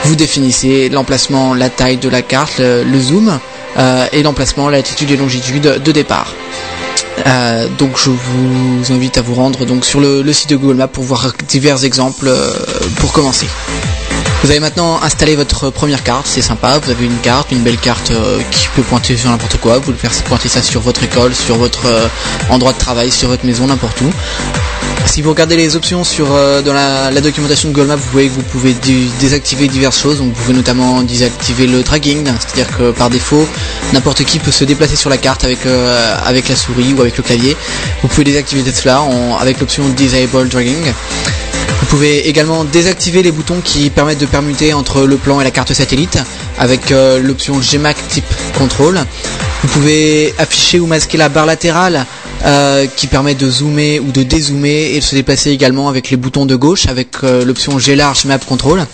[0.05, 3.37] Vous définissez l'emplacement, la taille de la carte, le, zoom euh,
[3.77, 6.33] et l'emplacement, la latitude et longitude de départ.
[7.27, 10.75] Euh, donc je vous invite à vous rendre donc sur le, le site de Google
[10.77, 12.51] Maps pour voir divers exemples euh,
[12.97, 13.47] pour commencer.
[14.43, 17.77] Vous avez maintenant installé votre première carte, c'est sympa, vous avez une carte, une belle
[17.77, 21.03] carte euh, qui peut pointer sur n'importe quoi, vous pouvez faire pointer ça sur votre
[21.03, 22.07] école, sur votre euh,
[22.49, 24.09] endroit de travail, sur votre maison, n'importe où.
[25.05, 28.33] Si vous regardez les options sur euh, dans la, documentation de Google vous voyez que
[28.33, 30.17] vous pouvez dé- désactiver diverses choses.
[30.17, 33.47] Vous pouvez notamment désactiver le dragging, c'est-à-dire que par défaut,
[33.93, 35.59] n'importe qui peut se déplacer sur la carte avec
[36.25, 37.55] avec la souris ou avec le clavier.
[38.01, 39.03] Vous pouvez désactiver cela
[39.39, 40.93] avec l'option Disable Dragging.
[41.79, 45.51] Vous pouvez également désactiver les boutons qui permettent de permuter entre le plan et la
[45.51, 46.17] carte satellite
[46.57, 48.25] avec euh, l'option Gmac Type
[48.57, 48.99] Control.
[49.63, 52.05] Vous pouvez afficher ou masquer la barre latérale
[52.45, 56.17] euh, qui permet de zoomer ou de dézoomer et de se déplacer également avec les
[56.17, 58.85] boutons de gauche avec euh, l'option G large Map Control.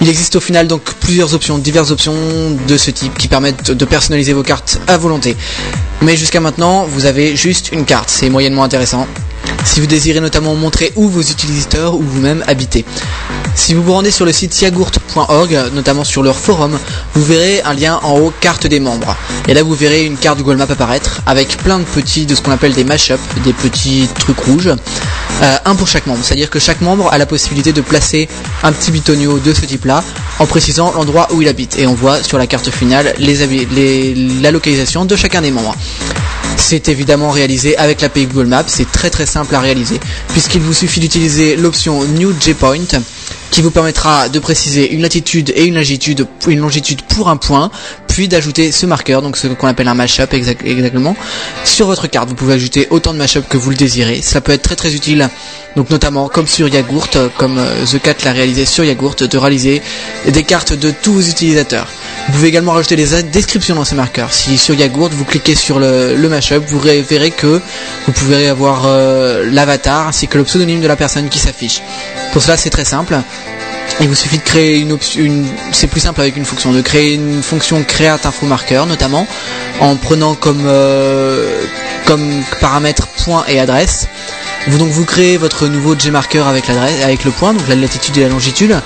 [0.00, 2.14] Il existe au final donc plusieurs options, diverses options
[2.68, 5.36] de ce type qui permettent de personnaliser vos cartes à volonté.
[6.02, 9.06] Mais jusqu'à maintenant, vous avez juste une carte, c'est moyennement intéressant.
[9.64, 12.84] Si vous désirez notamment montrer où vos utilisateurs ou vous-même habitez.
[13.54, 16.76] Si vous vous rendez sur le site yagourt.org, notamment sur leur forum,
[17.14, 19.16] vous verrez un lien en haut carte des membres.
[19.48, 22.42] Et là vous verrez une carte Google Maps apparaître avec plein de petits, de ce
[22.42, 24.72] qu'on appelle des mashups, des petits trucs rouges.
[25.42, 28.28] Euh, un pour chaque membre, c'est-à-dire que chaque membre a la possibilité de placer
[28.62, 30.02] un petit bitonio de ce type-là
[30.38, 31.78] en précisant l'endroit où il habite.
[31.78, 35.74] Et on voit sur la carte finale les, les- la localisation de chacun des membres.
[36.56, 40.72] C'est évidemment réalisé avec l'API Google Maps, c'est très très simple à réaliser, puisqu'il vous
[40.72, 42.86] suffit d'utiliser l'option New JPoint
[43.50, 45.74] qui vous permettra de préciser une latitude et une
[46.58, 47.70] longitude, pour un point,
[48.08, 51.16] puis d'ajouter ce marqueur, donc ce qu'on appelle un mashup exact- exactement,
[51.64, 52.28] sur votre carte.
[52.28, 54.22] Vous pouvez ajouter autant de mashup que vous le désirez.
[54.22, 55.28] Cela peut être très très utile,
[55.76, 59.82] donc notamment comme sur Yagourt, comme euh, The Cat l'a réalisé sur Yagourt, de réaliser
[60.28, 61.88] des cartes de tous vos utilisateurs.
[62.26, 64.32] Vous pouvez également rajouter des descriptions dans ces marqueurs.
[64.32, 67.60] Si sur Yagourt vous cliquez sur le, mashup, vous verrez que
[68.06, 71.82] vous pouvez avoir euh, l'avatar ainsi que le pseudonyme de la personne qui s'affiche.
[72.32, 73.16] Pour cela c'est très simple.
[74.00, 75.22] Il vous suffit de créer une option,
[75.72, 79.26] c'est plus simple avec une fonction, de créer une fonction create info marqueur notamment,
[79.80, 81.62] en prenant comme euh,
[82.06, 84.08] comme paramètre point et adresse.
[84.66, 88.16] Vous donc vous créez votre nouveau Gmarker avec l'adresse, avec le point, donc la latitude
[88.16, 88.80] et la longitude,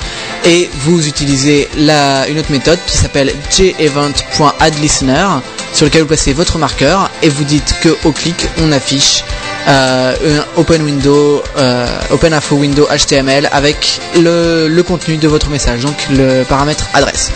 [0.44, 5.26] et vous utilisez la, une autre méthode qui s'appelle jevent.addListener,
[5.72, 9.22] sur lequel vous placez votre marqueur et vous dites que au clic on affiche
[9.68, 15.94] euh, open window, euh, open info window HTML avec le, contenu de votre message, donc
[16.10, 17.30] le paramètre adresse.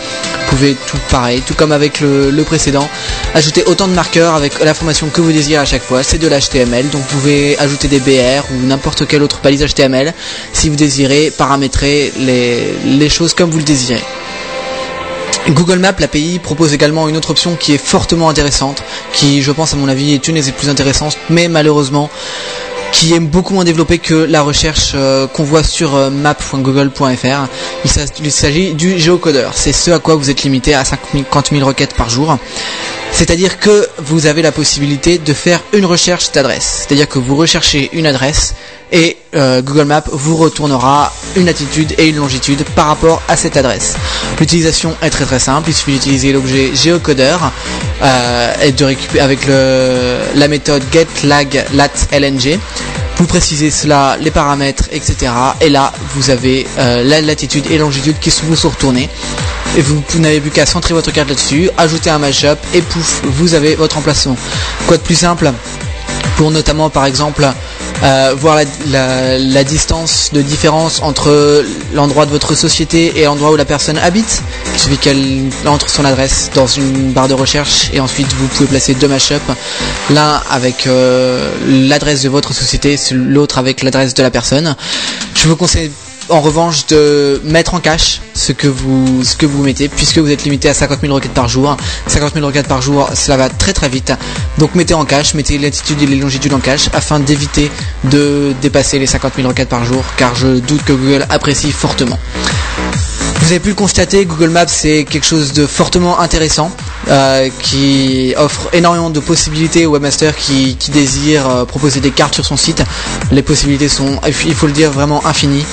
[0.45, 2.89] Vous pouvez tout pareil, tout comme avec le, précédent,
[3.33, 6.03] ajouter autant de marqueurs avec l'information que vous désirez à chaque fois.
[6.03, 10.13] C'est de l'HTML, donc vous pouvez ajouter des BR ou n'importe quelle autre balise HTML
[10.53, 14.03] si vous désirez paramétrer les choses comme vous le désirez.
[15.49, 18.81] Google Maps, l'API, propose également une autre option qui est fortement intéressante,
[19.13, 22.09] qui je pense à mon avis est une des plus intéressantes, mais malheureusement
[22.93, 27.47] qui est beaucoup moins développée que la recherche euh, qu'on voit sur euh, map.google.fr.
[27.83, 29.53] Il s'a- il s'agit du géocodeur.
[29.55, 32.37] C'est ce à quoi vous êtes limité à 50 000 requêtes par jour.
[33.11, 36.85] C'est-à-dire que vous avez la possibilité de faire une recherche d'adresse.
[36.85, 38.53] C'est-à-dire que vous recherchez une adresse
[38.93, 43.57] et euh, Google Maps vous retournera une latitude et une longitude par rapport à cette
[43.57, 43.95] adresse.
[44.39, 45.69] L'utilisation est très très simple.
[45.69, 47.51] Il suffit d'utiliser l'objet géocodeur
[48.03, 52.59] euh, et avec la méthode getLagLatLng.
[53.17, 55.31] Vous précisez cela, les paramètres, etc.
[55.61, 59.09] Et là, vous avez euh, la latitude et longitude qui vous sont retournés.
[59.77, 63.21] Et vous, vous n'avez plus qu'à centrer votre carte là-dessus, ajouter un mashup et pouf,
[63.23, 64.35] vous avez votre emplacement.
[64.87, 65.51] Quoi de plus simple?
[66.37, 67.47] Pour notamment par exemple
[68.03, 71.63] euh, voir la, distance de différence entre
[71.93, 74.43] l'endroit de votre société et l'endroit où la personne habite.
[74.73, 78.67] Il suffit qu'elle entre son adresse dans une barre de recherche et ensuite vous pouvez
[78.67, 79.41] placer deux mashups,
[80.09, 81.49] l'un avec euh,
[81.87, 84.75] l'adresse de votre société, l'autre avec l'adresse de la personne.
[85.35, 85.91] Je vous conseille
[86.29, 90.31] en revanche de mettre en cache ce que vous ce que vous mettez puisque vous
[90.31, 91.75] êtes limité à 50 000 requêtes par jour.
[92.07, 94.13] 50 000 requêtes par jour cela va très très vite.
[94.57, 97.71] Donc mettez en cache mettez les latitudes et les longitudes en cache afin d'éviter
[98.05, 102.19] de dépasser les 50 000 requêtes par jour car je doute que Google apprécie fortement
[103.59, 106.71] pu le constater, Google Maps c'est quelque chose de fortement intéressant
[107.09, 112.35] euh, qui offre énormément de possibilités aux webmasters qui, qui désirent euh, proposer des cartes
[112.35, 112.83] sur son site.
[113.31, 115.65] Les possibilités sont, il faut le dire, vraiment infinies.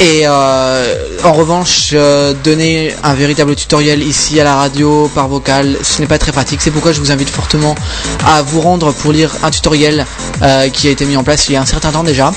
[0.00, 5.78] Et euh, en revanche, euh, donner un véritable tutoriel ici à la radio par vocal,
[5.82, 6.60] ce n'est pas très pratique.
[6.60, 7.74] C'est pourquoi je vous invite fortement
[8.26, 10.04] à vous rendre pour lire un tutoriel
[10.42, 12.32] euh, qui a été mis en place il y a un certain temps déjà,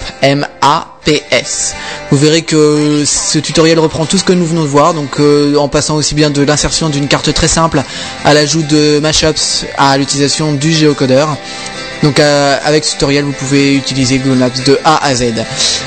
[1.07, 1.75] M-A-P-S.
[2.11, 5.55] Vous verrez que ce tutoriel reprend tout ce que nous venons de voir, donc euh,
[5.55, 7.83] en passant aussi bien de l'insertion d'une carte très simple
[8.25, 11.37] à l'ajout de mashups à l'utilisation du géocodeur.
[12.03, 15.33] Donc euh, avec ce tutoriel vous pouvez utiliser Google Maps de A à Z.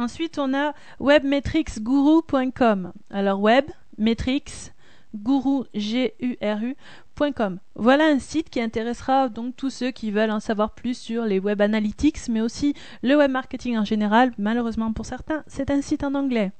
[0.02, 2.92] Ensuite, on a webmetricsguru.com.
[3.08, 3.66] Alors, web,
[3.98, 4.72] metrics,
[5.14, 7.60] guru, G-U-R-U.com.
[7.76, 11.38] Voilà un site qui intéressera donc tous ceux qui veulent en savoir plus sur les
[11.38, 14.32] web analytics, mais aussi le web marketing en général.
[14.38, 16.50] Malheureusement pour certains, c'est un site en anglais.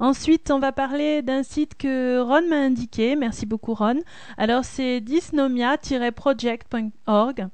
[0.00, 3.16] Ensuite, on va parler d'un site que Ron m'a indiqué.
[3.16, 4.00] Merci beaucoup, Ron.
[4.38, 7.48] Alors, c'est dysnomia-project.org.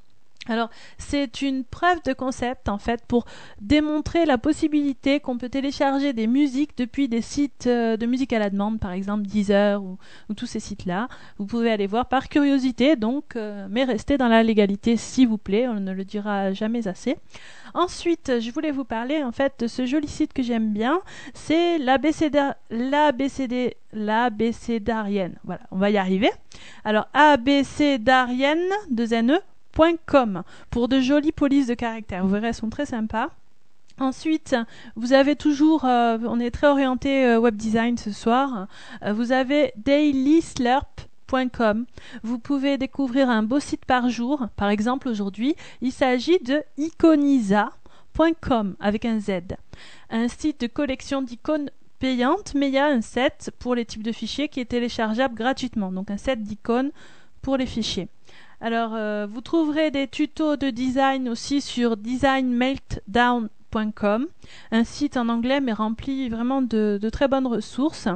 [0.47, 0.69] Alors,
[0.99, 3.25] c'est une preuve de concept en fait pour
[3.61, 8.39] démontrer la possibilité qu'on peut télécharger des musiques depuis des sites euh, de musique à
[8.39, 11.09] la demande, par exemple Deezer ou, ou tous ces sites-là.
[11.39, 15.39] Vous pouvez aller voir par curiosité, donc, euh, mais restez dans la légalité, s'il vous
[15.39, 15.67] plaît.
[15.67, 17.17] On ne le dira jamais assez.
[17.73, 21.01] Ensuite, je voulais vous parler en fait de ce joli site que j'aime bien.
[21.33, 22.39] C'est l'ABCD,
[22.71, 25.37] l'ABCD, l'ABCDarienne.
[25.45, 26.31] Voilà, on va y arriver.
[26.85, 29.39] Alors, ABCDarienne, de NE,
[30.71, 32.25] pour de jolies polices de caractère.
[32.25, 33.31] Vous verrez, elles sont très sympas.
[34.01, 34.57] Ensuite,
[34.97, 38.67] vous avez toujours, euh, on est très orienté euh, web design ce soir.
[39.05, 41.87] Euh, vous avez dailyslurp.com.
[42.25, 44.49] Vous pouvez découvrir un beau site par jour.
[44.57, 49.31] Par exemple, aujourd'hui, il s'agit de iconisa.com avec un Z.
[50.11, 51.71] Un site de collection d'icônes
[52.01, 55.37] payantes, mais il y a un set pour les types de fichiers qui est téléchargeable
[55.37, 55.93] gratuitement.
[55.93, 56.91] Donc un set d'icônes
[57.43, 58.09] pour les fichiers.
[58.61, 64.27] Alors, euh, vous trouverez des tutos de design aussi sur designmeltdown.com,
[64.71, 68.09] un site en anglais mais rempli vraiment de, très bonnes ressources.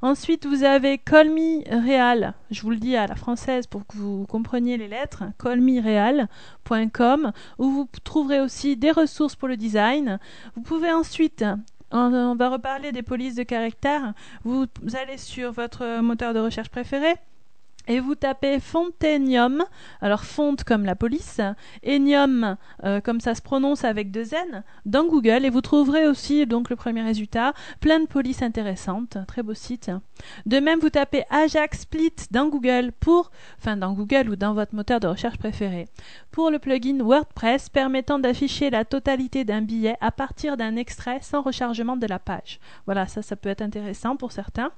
[0.00, 2.34] Ensuite, vous avez Call Me Real.
[2.52, 5.24] Je vous le dis à la française pour que vous compreniez les lettres.
[5.42, 10.20] callmereal.com où vous trouverez aussi des ressources pour le design.
[10.54, 11.44] Vous pouvez ensuite
[11.90, 14.12] on, va reparler des polices de caractère.
[14.44, 17.16] Vous allez sur votre moteur de recherche préféré
[17.88, 19.64] et vous tapez Fontenium,
[20.00, 21.40] alors fonte comme la police,
[21.86, 26.46] Enium euh, comme ça se prononce avec deux N, dans Google et vous trouverez aussi
[26.46, 29.90] donc le premier résultat, plein de polices intéressantes, très beau site.
[30.46, 34.74] De même, vous tapez Ajax Split dans Google pour, enfin dans Google ou dans votre
[34.74, 35.88] moteur de recherche préféré,
[36.30, 41.42] pour le plugin WordPress permettant d'afficher la totalité d'un billet à partir d'un extrait sans
[41.42, 42.60] rechargement de la page.
[42.86, 44.70] Voilà, ça, ça peut être intéressant pour certains.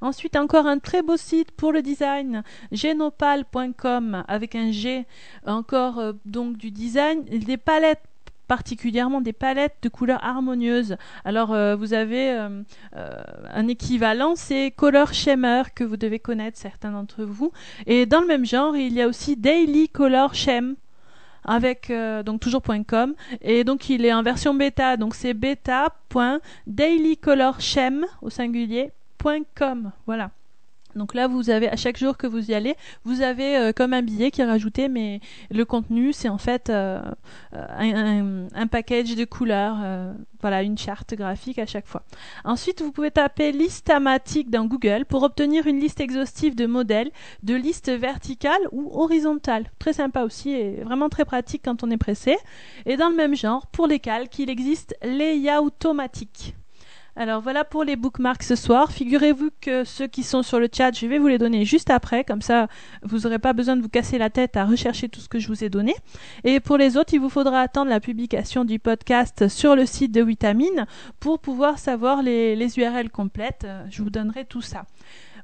[0.00, 2.42] Ensuite, encore un très beau site pour le design,
[2.72, 5.06] genopal.com avec un G,
[5.46, 8.04] encore euh, donc du design, des palettes
[8.46, 10.98] particulièrement des palettes de couleurs harmonieuses.
[11.24, 16.90] Alors euh, vous avez euh, un équivalent, c'est Color Shimmer que vous devez connaître certains
[16.90, 17.52] d'entre vous.
[17.86, 20.76] Et dans le même genre, il y a aussi Daily Color Shem
[21.46, 21.92] avec
[22.24, 30.30] donc toujours.com et donc il est en version bêta donc c'est beta.dailycolorshem au singulier.com voilà
[30.96, 33.92] donc là, vous avez à chaque jour que vous y allez, vous avez euh, comme
[33.92, 35.20] un billet qui est rajouté, mais
[35.50, 37.00] le contenu, c'est en fait euh,
[37.52, 42.02] un, package de couleurs, euh, voilà, une charte graphique à chaque fois.
[42.44, 47.10] Ensuite, vous pouvez taper listamatique dans Google pour obtenir une liste exhaustive de modèles,
[47.42, 49.70] de listes verticales ou horizontales.
[49.78, 52.36] Très sympa aussi et vraiment très pratique quand on est pressé.
[52.86, 56.54] Et dans le même genre, pour les calques, il existe Layoutomatique.
[57.16, 58.90] Alors voilà pour les bookmarks ce soir.
[58.90, 62.24] Figurez-vous que ceux qui sont sur le chat, je vais vous les donner juste après,
[62.24, 62.66] comme ça
[63.02, 65.46] vous n'aurez pas besoin de vous casser la tête à rechercher tout ce que je
[65.46, 65.94] vous ai donné.
[66.42, 70.10] Et pour les autres, il vous faudra attendre la publication du podcast sur le site
[70.10, 70.86] de Vitamine
[71.20, 73.66] pour pouvoir savoir les, les URL complètes.
[73.90, 74.84] Je vous donnerai tout ça.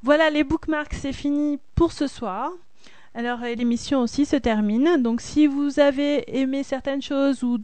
[0.02, 2.50] Voilà, les bookmarks, c'est fini pour ce soir.
[3.14, 5.02] Alors l'émission aussi se termine.
[5.02, 7.58] Donc si vous avez aimé certaines choses ou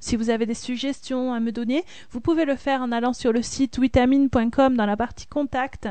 [0.00, 3.32] si vous avez des suggestions à me donner, vous pouvez le faire en allant sur
[3.32, 5.88] le site vitamine.com dans la partie contact.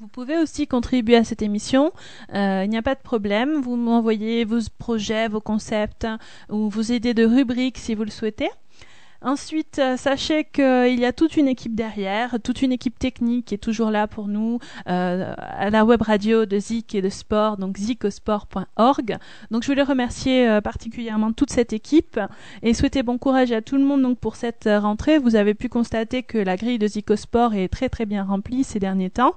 [0.00, 1.92] Vous pouvez aussi contribuer à cette émission.
[2.34, 3.60] Euh, il n'y a pas de problème.
[3.60, 6.06] Vous m'envoyez vos projets, vos concepts
[6.48, 8.48] ou vos idées de rubriques si vous le souhaitez.
[9.22, 13.54] Ensuite, euh, sachez qu'il y a toute une équipe derrière, toute une équipe technique qui
[13.54, 17.58] est toujours là pour nous euh, à la web radio de Zik et de Sport,
[17.58, 19.18] donc zikosport.org.
[19.50, 22.18] Donc je voulais remercier euh, particulièrement toute cette équipe
[22.62, 25.18] et souhaiter bon courage à tout le monde pour cette rentrée.
[25.18, 28.78] Vous avez pu constater que la grille de Zikosport est très très bien remplie ces
[28.78, 29.34] derniers temps.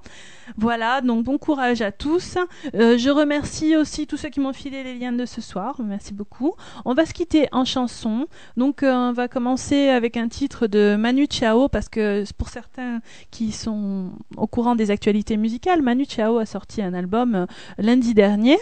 [0.58, 2.38] Voilà, donc bon courage à tous.
[2.74, 5.76] je remercie aussi tous ceux qui m'ont filé les liens de ce soir.
[5.84, 6.54] Merci beaucoup.
[6.86, 8.28] On va se quitter en chanson.
[8.56, 13.00] Donc on va commencer avec un titre de Manu Chao parce que pour certains
[13.32, 17.46] qui sont au courant des actualités musicales, Manu Chao a sorti un album euh,
[17.78, 18.58] lundi dernier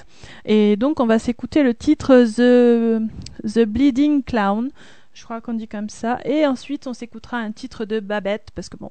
[0.46, 3.02] et donc on va s'écouter le titre The,
[3.48, 4.70] The Bleeding Clown.
[5.14, 6.20] Je crois qu'on dit comme ça.
[6.24, 8.90] Et ensuite, on s'écoutera un titre de Babette, parce que bon,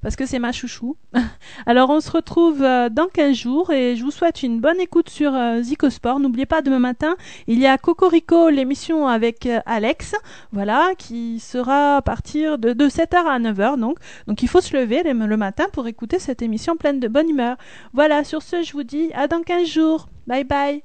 [0.00, 0.96] parce que c'est ma chouchou.
[1.66, 5.08] Alors, on se retrouve euh, dans 15 jours et je vous souhaite une bonne écoute
[5.08, 6.18] sur euh, Zicosport.
[6.18, 10.14] N'oubliez pas, demain matin, il y a Cocorico, l'émission avec euh, Alex,
[10.50, 13.98] voilà, qui sera à partir de, 7h à 9h, donc.
[14.26, 17.56] Donc, il faut se lever le matin pour écouter cette émission pleine de bonne humeur.
[17.92, 20.08] Voilà, sur ce, je vous dis à dans 15 jours.
[20.26, 20.82] Bye bye.